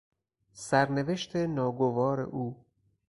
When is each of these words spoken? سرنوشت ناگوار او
سرنوشت 0.65 1.35
ناگوار 1.35 2.19
او 2.21 2.65